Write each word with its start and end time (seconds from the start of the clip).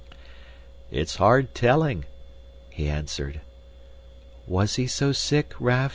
"It's 0.89 1.17
hard 1.17 1.53
telling," 1.53 2.05
he 2.71 2.89
answered. 2.89 3.39
"Was 4.47 4.77
he 4.77 4.87
so 4.87 5.11
sick, 5.11 5.53
Raff?" 5.59 5.89